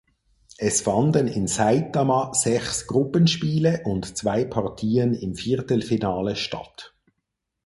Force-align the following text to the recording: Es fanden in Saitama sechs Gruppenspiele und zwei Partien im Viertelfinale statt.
Es 0.57 0.81
fanden 0.81 1.27
in 1.27 1.45
Saitama 1.47 2.33
sechs 2.33 2.87
Gruppenspiele 2.87 3.81
und 3.83 4.17
zwei 4.17 4.45
Partien 4.45 5.13
im 5.13 5.35
Viertelfinale 5.35 6.35
statt. 6.35 6.95